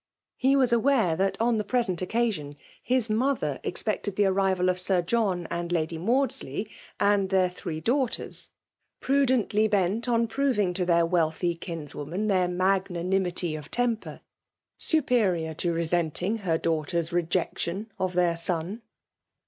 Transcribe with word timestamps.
He 0.37 0.55
was 0.55 0.71
awafOthat, 0.71 1.35
on 1.39 1.57
the 1.59 1.63
present 1.63 1.99
occastbn, 1.99 2.55
his 2.81 3.07
mother 3.07 3.59
b3 3.61 3.61
'10 3.61 3.61
FEMA11? 3.61 3.61
DOBItKATVOV. 3.61 3.67
expected 3.67 4.15
the 4.15 4.25
arrival 4.25 4.69
of 4.69 4.79
Sir 4.79 5.01
John 5.03 5.47
and 5.51 5.69
Ladj 5.69 5.99
Mauddey, 5.99 6.69
and 6.99 7.29
their 7.29 7.49
three 7.51 7.79
daughtetB, 7.79 8.49
pcu 9.03 9.25
* 9.25 9.27
dently 9.27 9.69
bent 9.69 10.09
on 10.09 10.25
proving 10.25 10.73
to 10.73 10.85
their 10.87 11.05
wealthy 11.05 11.53
kins' 11.53 11.93
woman 11.93 12.29
their 12.29 12.47
magnanimity 12.47 13.55
of 13.55 13.69
temper^ 13.69 14.21
aaperiQr 14.79 15.55
to 15.57 15.71
resenting 15.71 16.37
her 16.39 16.57
daughter's 16.57 17.13
rejection 17.13 17.91
of 17.99 18.13
their 18.13 18.35
BOn. 18.47 18.81